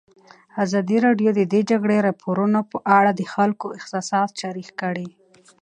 ازادي 0.63 0.97
راډیو 1.05 1.29
د 1.35 1.41
د 1.53 1.55
جګړې 1.69 1.97
راپورونه 2.07 2.59
په 2.71 2.77
اړه 2.97 3.11
د 3.15 3.21
خلکو 3.33 3.65
احساسات 3.77 4.29
شریک 4.41 4.69
کړي. 4.81 5.07